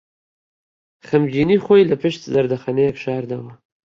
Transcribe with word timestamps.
خەمگینیی 1.07 1.63
خۆی 1.65 1.87
لەپشت 1.91 2.21
زەردەخەنەیەک 2.33 2.97
شاردەوە. 3.03 3.53